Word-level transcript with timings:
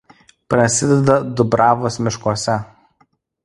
Prasideda 0.53 1.17
Dubravos 1.41 2.01
miškuose. 2.09 2.59